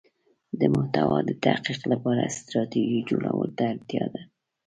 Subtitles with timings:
[0.59, 4.21] د محتوا د تحقق لپاره ستراتیژی جوړولو ته اړتیا ده.